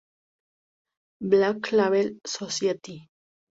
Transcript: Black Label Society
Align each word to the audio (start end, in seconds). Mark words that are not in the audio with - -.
Black 1.29 1.71
Label 1.73 2.11
Society 2.25 3.05